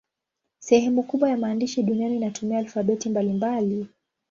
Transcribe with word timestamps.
Sehemu 0.59 1.03
kubwa 1.03 1.29
ya 1.29 1.37
maandishi 1.37 1.83
duniani 1.83 2.15
inatumia 2.15 2.57
alfabeti 2.57 3.09
mbalimbali. 3.09 3.87